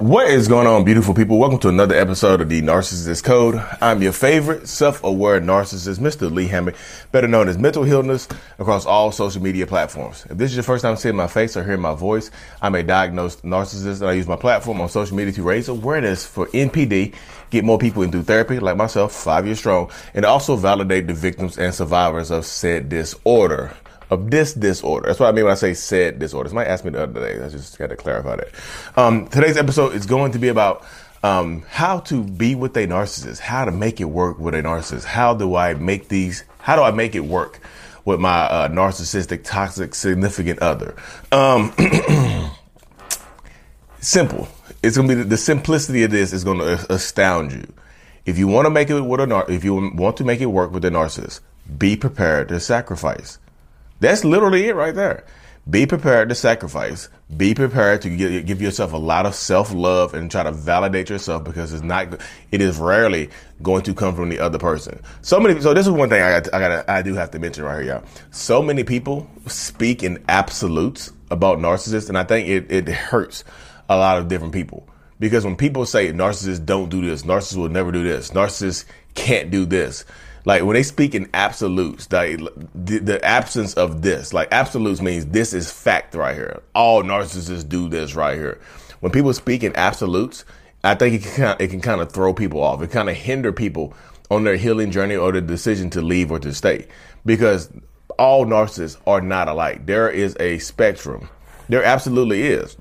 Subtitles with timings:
[0.00, 1.38] What is going on, beautiful people?
[1.38, 3.62] Welcome to another episode of the Narcissist Code.
[3.82, 6.32] I'm your favorite self-aware narcissist, Mr.
[6.32, 6.74] Lee Hammock,
[7.12, 8.26] better known as Mental Healness,
[8.58, 10.24] across all social media platforms.
[10.30, 12.30] If this is your first time seeing my face or hearing my voice,
[12.62, 16.24] I'm a diagnosed narcissist and I use my platform on social media to raise awareness
[16.24, 17.14] for NPD,
[17.50, 21.58] get more people into therapy like myself, five years strong, and also validate the victims
[21.58, 23.76] and survivors of said disorder
[24.10, 25.06] of this disorder.
[25.06, 26.48] That's what I mean when I say said disorder.
[26.48, 27.42] Somebody asked me the other day.
[27.42, 28.48] I just got to clarify that.
[28.96, 30.84] Um, today's episode is going to be about
[31.22, 35.04] um, how to be with a narcissist, how to make it work with a narcissist.
[35.04, 36.44] How do I make these?
[36.58, 37.60] How do I make it work
[38.04, 40.96] with my uh, narcissistic, toxic, significant other?
[41.30, 41.72] Um,
[44.00, 44.48] simple.
[44.82, 47.72] It's gonna be the, the simplicity of this is going to astound you.
[48.24, 50.46] If you want to make it with a nar- if you want to make it
[50.46, 51.40] work with a narcissist,
[51.78, 53.38] be prepared to sacrifice.
[54.00, 55.24] That's literally it right there.
[55.68, 57.08] Be prepared to sacrifice.
[57.36, 61.44] Be prepared to give yourself a lot of self love and try to validate yourself
[61.44, 63.28] because it's not, it is rarely
[63.62, 65.00] going to come from the other person.
[65.20, 67.38] So many, so this is one thing I got, I got, I do have to
[67.38, 68.04] mention right here, y'all.
[68.30, 73.44] So many people speak in absolutes about narcissists, and I think it, it hurts
[73.88, 74.88] a lot of different people.
[75.20, 79.50] Because when people say narcissists don't do this, narcissists will never do this, narcissists can't
[79.50, 80.06] do this,
[80.44, 82.38] like when they speak in absolutes, like
[82.74, 86.62] the, the, absence of this, like absolutes means this is fact right here.
[86.74, 88.60] All narcissists do this right here.
[89.00, 90.44] When people speak in absolutes,
[90.82, 92.82] I think it can it can kind of throw people off.
[92.82, 93.94] It kind of hinder people
[94.30, 96.86] on their healing journey or the decision to leave or to stay
[97.26, 97.70] because
[98.18, 99.86] all narcissists are not alike.
[99.86, 101.28] There is a spectrum.
[101.68, 102.76] There absolutely is.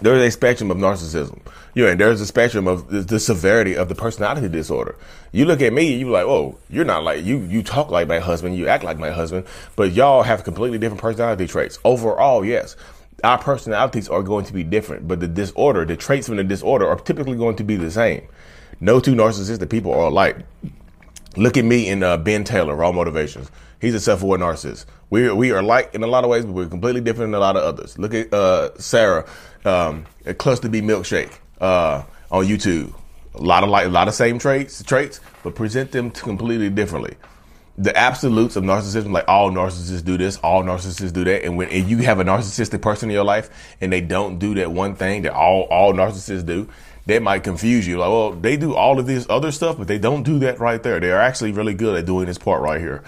[0.00, 1.40] There's a spectrum of narcissism.
[1.74, 4.96] You know, and there's a spectrum of the, the, severity of the personality disorder.
[5.32, 7.38] You look at me, you're like, oh, you're not like you.
[7.40, 9.46] You talk like my husband, you act like my husband,
[9.76, 11.78] but y'all have completely different personality traits.
[11.84, 12.76] Overall, yes,
[13.24, 16.88] our personalities are going to be different, but the disorder, the traits from the disorder,
[16.88, 18.26] are typically going to be the same.
[18.80, 20.36] No two narcissistic people are alike.
[21.36, 23.50] Look at me and uh, Ben Taylor, Raw Motivations.
[23.80, 24.86] He's a self-aware narcissist.
[25.10, 27.38] We we are like in a lot of ways, but we're completely different in a
[27.38, 27.98] lot of others.
[27.98, 29.28] Look at uh, Sarah,
[29.64, 32.94] um, a Cluster B milkshake uh, on YouTube.
[33.34, 37.16] A lot of like a lot of same traits, traits, but present them completely differently.
[37.76, 41.68] The absolutes of narcissism, like all narcissists do this, all narcissists do that, and when
[41.68, 43.48] and you have a narcissistic person in your life
[43.80, 46.68] and they don't do that one thing that all all narcissists do,
[47.06, 47.98] that might confuse you.
[47.98, 50.82] Like, well, they do all of this other stuff, but they don't do that right
[50.82, 50.98] there.
[50.98, 53.04] They're actually really good at doing this part right here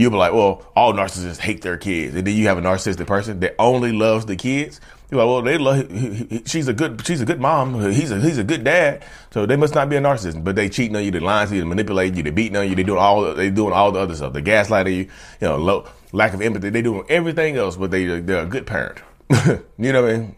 [0.00, 2.14] you'll be like, well, all narcissists hate their kids.
[2.14, 4.80] And then you have a narcissistic person that only loves the kids.
[5.10, 7.80] You're like, well, they love, she's a good, she's a good mom.
[7.92, 9.04] He's a, he's a good dad.
[9.32, 11.54] So they must not be a narcissist, but they cheating on you, they lying to
[11.54, 13.98] you, they manipulating you, they beating on you, they doing all, they doing all the
[13.98, 14.32] other stuff.
[14.32, 15.08] They gaslighting you, you
[15.40, 16.70] know, low, lack of empathy.
[16.70, 19.00] They doing everything else, but they, they're a good parent.
[19.78, 20.34] you know what I mean?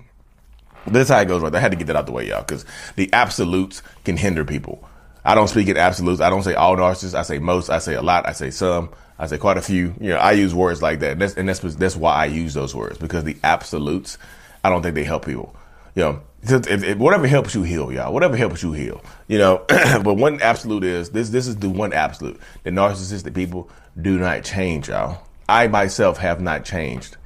[0.86, 2.64] That's how it goes right I had to get that out the way, y'all, because
[2.96, 4.88] the absolutes can hinder people.
[5.24, 6.20] I don't speak in absolutes.
[6.20, 7.14] I don't say all narcissists.
[7.14, 7.70] I say most.
[7.70, 8.28] I say a lot.
[8.28, 8.90] I say some.
[9.22, 9.94] I say quite a few.
[10.00, 12.54] You know, I use words like that, and that's and that's that's why I use
[12.54, 14.18] those words because the absolutes,
[14.64, 15.54] I don't think they help people.
[15.94, 18.12] You know, if, if, whatever helps you heal, y'all.
[18.12, 19.00] Whatever helps you heal.
[19.28, 21.30] You know, but one absolute is this.
[21.30, 22.40] This is the one absolute.
[22.64, 25.22] The narcissistic people do not change, y'all.
[25.48, 27.16] I myself have not changed.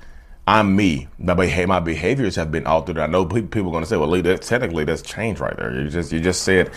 [0.47, 1.09] I'm me.
[1.19, 2.99] My, behavior, my behaviors have been altered.
[2.99, 5.89] I know people are going to say, "Well, that technically that's change right there." You
[5.89, 6.71] just you just said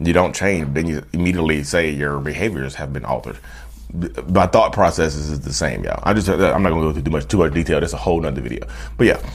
[0.00, 3.36] you don't change, then you immediately say your behaviors have been altered
[4.28, 6.02] my thought processes is the same, y'all.
[6.02, 7.80] I just I'm not gonna go into too much too much detail.
[7.80, 8.66] That's a whole nother video.
[8.96, 9.30] But yeah,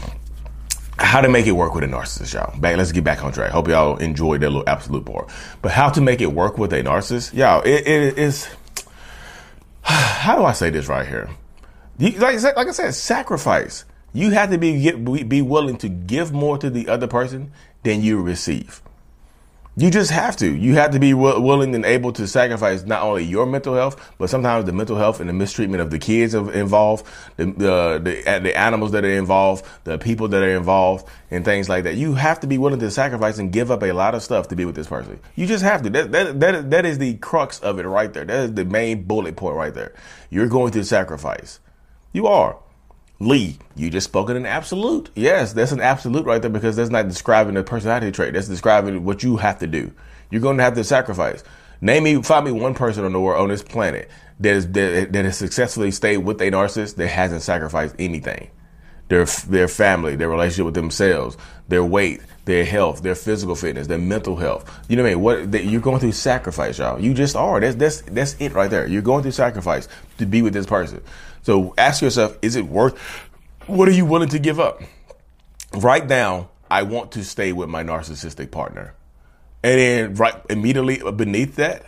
[0.97, 2.59] how to make it work with a narcissist, y'all.
[2.59, 3.51] Back, let's get back on track.
[3.51, 5.29] Hope y'all enjoyed that little absolute part.
[5.62, 7.62] But how to make it work with a narcissist, y'all?
[7.62, 8.47] It, it is.
[9.84, 11.29] How do I say this right here?
[12.00, 13.85] Like, like I said, sacrifice.
[14.13, 17.51] You have to be be willing to give more to the other person
[17.84, 18.81] than you receive.
[19.77, 20.51] You just have to.
[20.55, 24.15] You have to be w- willing and able to sacrifice not only your mental health,
[24.19, 27.05] but sometimes the mental health and the mistreatment of the kids involved,
[27.38, 31.69] the, the the the animals that are involved, the people that are involved, and things
[31.69, 31.95] like that.
[31.97, 34.57] You have to be willing to sacrifice and give up a lot of stuff to
[34.57, 35.19] be with this person.
[35.35, 35.91] You just have to.
[35.91, 38.25] That that that, that is the crux of it right there.
[38.25, 39.94] That is the main bullet point right there.
[40.31, 41.59] You're going to sacrifice.
[42.13, 42.57] You are.
[43.19, 45.09] Lee, you just spoke in an absolute.
[45.15, 48.33] Yes, that's an absolute right there because that's not describing a personality trait.
[48.33, 49.91] That's describing what you have to do.
[50.29, 51.43] You're going to have to sacrifice.
[51.81, 54.09] Name me, find me one person on the world on this planet
[54.39, 58.49] that is that, that has successfully stayed with a narcissist that hasn't sacrificed anything.
[59.09, 61.38] Their their family, their relationship with themselves,
[61.68, 64.69] their weight, their health, their physical fitness, their mental health.
[64.89, 65.24] You know what I mean?
[65.24, 67.00] What that you're going through sacrifice, y'all.
[67.00, 67.59] You just are.
[67.59, 68.88] That's that's that's it right there.
[68.88, 69.88] You're going through sacrifice
[70.18, 71.01] to be with this person.
[71.44, 72.98] So ask yourself, is it worth?
[73.68, 74.81] What are you willing to give up?
[75.74, 78.94] Right now, I want to stay with my narcissistic partner.
[79.63, 81.86] And then right immediately beneath that,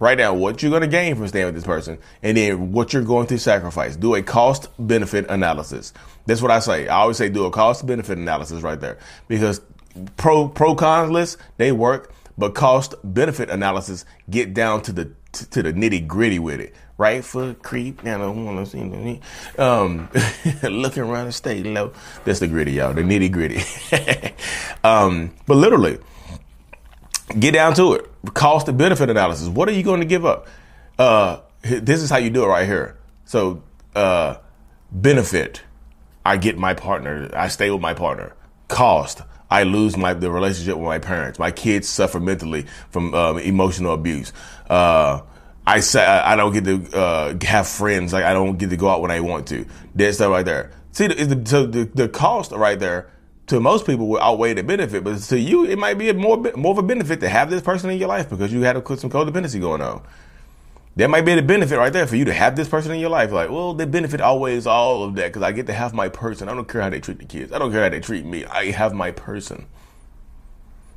[0.00, 2.92] write down what you're going to gain from staying with this person and then what
[2.92, 3.96] you're going to sacrifice.
[3.96, 5.92] Do a cost benefit analysis.
[6.26, 6.88] That's what I say.
[6.88, 8.98] I always say do a cost benefit analysis right there
[9.28, 9.60] because
[10.16, 15.62] pro pro cons list they work, but cost benefit analysis get down to the to
[15.62, 16.74] the nitty gritty with it.
[16.96, 19.20] Right foot creep, and I don't want to see me.
[19.56, 20.08] Um,
[20.64, 21.92] looking around the state low.
[22.24, 22.92] That's the gritty, y'all.
[22.92, 23.62] The nitty gritty.
[24.84, 25.98] um, but literally,
[27.38, 28.10] get down to it.
[28.34, 29.48] Cost and benefit analysis.
[29.48, 30.46] What are you going to give up?
[30.98, 32.96] Uh, this is how you do it right here.
[33.24, 33.62] So,
[33.94, 34.36] uh,
[34.90, 35.62] benefit.
[36.24, 37.30] I get my partner.
[37.34, 38.34] I stay with my partner.
[38.68, 39.22] Cost.
[39.50, 41.38] I lose my the relationship with my parents.
[41.38, 44.32] My kids suffer mentally from um, emotional abuse.
[44.68, 45.22] Uh,
[45.66, 48.12] I say I don't get to uh, have friends.
[48.12, 49.66] Like I don't get to go out when I want to.
[49.94, 50.70] That stuff right there.
[50.92, 53.10] See, the, so the, the cost right there
[53.48, 56.36] to most people will outweigh the benefit, but to you it might be a more
[56.56, 58.80] more of a benefit to have this person in your life because you had to
[58.80, 60.02] put some codependency going on.
[60.96, 63.10] That might be the benefit right there for you to have this person in your
[63.10, 63.30] life.
[63.30, 66.48] Like, well, the benefit outweighs all of that because I get to have my person.
[66.48, 67.52] I don't care how they treat the kids.
[67.52, 68.44] I don't care how they treat me.
[68.46, 69.66] I have my person.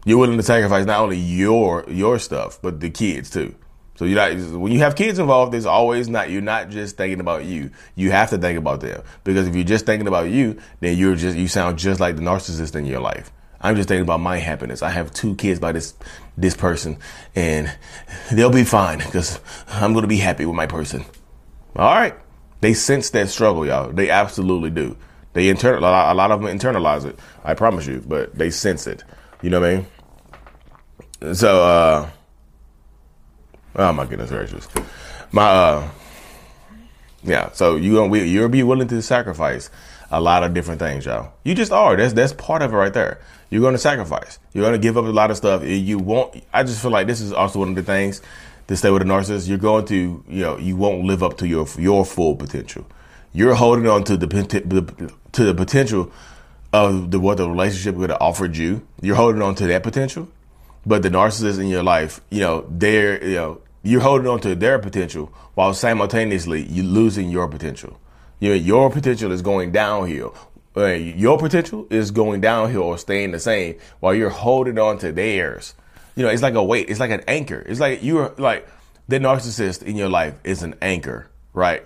[0.04, 3.56] You're willing to sacrifice not only your your stuff but the kids too.
[4.02, 7.20] So you not when you have kids involved, there's always not you're not just thinking
[7.20, 7.70] about you.
[7.94, 11.14] You have to think about them because if you're just thinking about you, then you're
[11.14, 13.32] just you sound just like the narcissist in your life.
[13.62, 14.82] I'm just thinking about my happiness.
[14.82, 15.94] I have two kids by this
[16.36, 16.98] this person,
[17.36, 17.72] and
[18.32, 21.06] they'll be fine because I'm going to be happy with my person.
[21.76, 22.16] All right,
[22.60, 23.92] they sense that struggle, y'all.
[23.92, 24.98] They absolutely do.
[25.34, 27.20] They internal a lot of them internalize it.
[27.44, 29.04] I promise you, but they sense it.
[29.44, 31.36] You know what I mean?
[31.36, 32.10] So, uh,
[33.76, 34.68] oh my goodness gracious,
[35.32, 35.90] my uh,
[37.24, 37.52] yeah.
[37.52, 39.70] So you gonna you'll be willing to sacrifice
[40.12, 41.34] a lot of different things, y'all.
[41.44, 41.96] You just are.
[41.96, 43.22] That's that's part of it right there.
[43.50, 44.40] You're to sacrifice.
[44.54, 45.64] You're to give up a lot of stuff.
[45.64, 46.44] You won't.
[46.54, 48.22] I just feel like this is also one of the things
[48.68, 49.48] to stay with a narcissist.
[49.48, 52.86] You're going to, you know, you won't live up to your your full potential.
[53.34, 54.28] You're holding on to the
[55.32, 56.12] to the potential
[56.74, 58.86] of the what the relationship would have offered you.
[59.02, 60.30] You're holding on to that potential,
[60.86, 64.56] but the narcissist in your life, you know, they're you know you're holding on to
[64.56, 68.00] their potential while simultaneously you losing your potential.
[68.40, 70.36] You know, your potential is going downhill
[70.76, 75.12] uh, your potential is going downhill or staying the same while you're holding on to
[75.12, 75.76] theirs.
[76.16, 76.90] You know, it's like a weight.
[76.90, 77.64] It's like an anchor.
[77.68, 78.68] It's like you're like
[79.08, 81.86] the narcissist in your life is an anchor, right?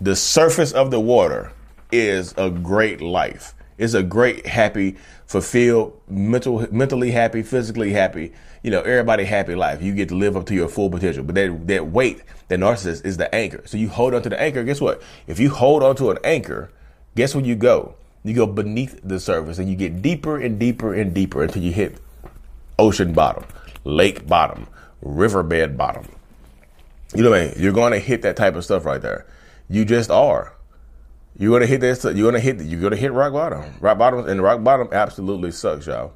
[0.00, 1.52] The surface of the water
[1.92, 3.54] is a great life.
[3.78, 4.96] It's a great, happy,
[5.26, 8.32] fulfilled, mental, mentally happy, physically happy.
[8.62, 9.82] You know, everybody happy life.
[9.82, 11.24] You get to live up to your full potential.
[11.24, 13.62] But that that weight, that narcissist, is the anchor.
[13.66, 14.64] So you hold on to the anchor.
[14.64, 15.02] Guess what?
[15.26, 16.70] If you hold on to an anchor,
[17.14, 17.94] guess where you go?
[18.24, 21.72] You go beneath the surface and you get deeper and deeper and deeper until you
[21.72, 21.98] hit
[22.78, 23.44] ocean bottom,
[23.84, 24.66] lake bottom,
[25.00, 26.08] riverbed bottom.
[27.14, 27.54] You know what I mean?
[27.58, 29.26] You're going to hit that type of stuff right there.
[29.68, 30.55] You just are.
[31.38, 32.02] You're gonna hit this.
[32.04, 32.60] You're gonna hit.
[32.62, 33.64] You're gonna hit rock bottom.
[33.80, 36.12] Rock bottom, and rock bottom absolutely sucks, y'all.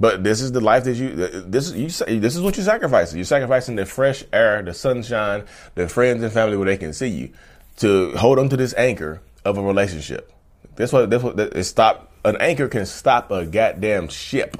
[0.00, 1.14] But this is the life that you.
[1.14, 2.20] This is you.
[2.20, 3.16] This is what you're sacrificing.
[3.18, 5.44] You're sacrificing the fresh air, the sunshine,
[5.76, 7.30] the friends and family where they can see you,
[7.76, 10.32] to hold on to this anchor of a relationship.
[10.74, 12.10] That's what that's what that, it stop.
[12.24, 14.56] An anchor can stop a goddamn ship,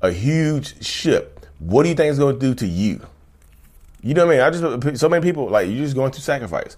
[0.00, 1.44] a huge ship.
[1.58, 3.00] What do you think it's going to do to you?
[4.02, 4.46] You know what I mean?
[4.46, 6.76] I just so many people like you're just going to sacrifice.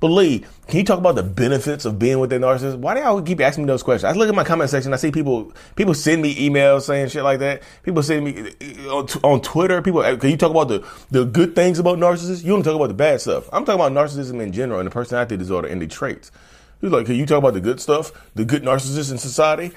[0.00, 2.78] But Lee, can you talk about the benefits of being with a narcissist?
[2.78, 4.04] Why do y'all keep asking me those questions?
[4.04, 4.94] I look at my comment section.
[4.94, 7.62] I see people people send me emails saying shit like that.
[7.82, 9.82] People send me uh, on, on Twitter.
[9.82, 12.42] People, can you talk about the the good things about narcissists?
[12.42, 13.48] You want to talk about the bad stuff?
[13.52, 16.32] I'm talking about narcissism in general and the personality disorder and the traits.
[16.80, 19.72] He's like, can you talk about the good stuff, the good narcissists in society?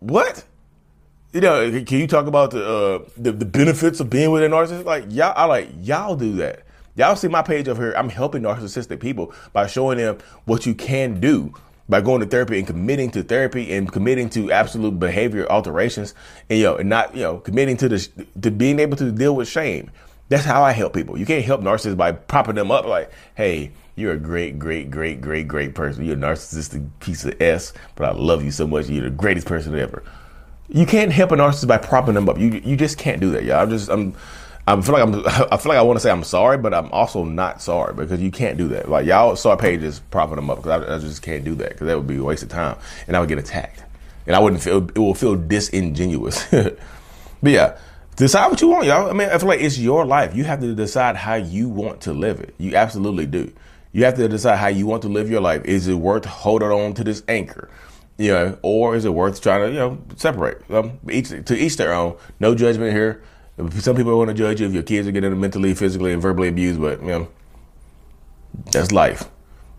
[0.00, 0.44] What?
[1.32, 4.48] You know, can you talk about the uh, the, the benefits of being with a
[4.48, 4.84] narcissist?
[4.84, 6.64] Like y'all, I like y'all do that.
[6.98, 7.94] Y'all see my page over here.
[7.96, 11.54] I'm helping narcissistic people by showing them what you can do
[11.88, 16.12] by going to therapy and committing to therapy and committing to absolute behavior alterations
[16.50, 19.36] and you know and not you know committing to the to being able to deal
[19.36, 19.92] with shame.
[20.28, 21.16] That's how I help people.
[21.16, 25.20] You can't help narcissists by propping them up like, hey, you're a great, great, great,
[25.20, 26.04] great, great person.
[26.04, 28.88] You're a narcissistic piece of S, but I love you so much.
[28.88, 30.02] You're the greatest person ever.
[30.68, 32.38] You can't help a narcissist by propping them up.
[32.38, 33.62] You you just can't do that, y'all.
[33.62, 34.16] I'm just I'm
[34.68, 35.14] I feel like I'm
[35.52, 38.20] I feel like I want to say I'm sorry, but I'm also not sorry because
[38.20, 38.88] you can't do that.
[38.88, 41.86] Like y'all saw pages propping them up because I, I, just can't do that because
[41.86, 43.82] that would be a waste of time and I would get attacked
[44.26, 46.46] and I wouldn't feel it will feel disingenuous.
[46.50, 46.76] but
[47.42, 47.78] yeah,
[48.16, 49.08] decide what you want, y'all.
[49.08, 50.36] I mean, I feel like it's your life.
[50.36, 52.54] You have to decide how you want to live it.
[52.58, 53.52] You absolutely do.
[53.92, 55.64] You have to decide how you want to live your life.
[55.64, 57.70] Is it worth holding on to this anchor?
[58.18, 60.70] You know, or is it worth trying to you know separate?
[60.70, 62.16] Um, each to each their own.
[62.38, 63.22] No judgment here.
[63.80, 66.48] Some people want to judge you if your kids are getting mentally, physically, and verbally
[66.48, 67.28] abused, but you know,
[68.70, 69.28] that's life.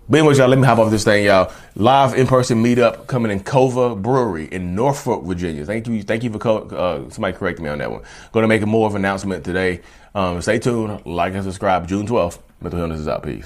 [0.09, 1.51] But anyway, y'all, let me hop off this thing, y'all.
[1.75, 5.65] Live in-person meetup coming in Cova Brewery in Norfolk, Virginia.
[5.65, 8.01] Thank you, thank you for co- uh, somebody correct me on that one.
[8.31, 9.81] Going to make a more of an announcement today.
[10.15, 11.87] Um, stay tuned, like and subscribe.
[11.87, 12.39] June 12th.
[12.59, 13.21] Mental Healness is out.
[13.23, 13.45] Peace.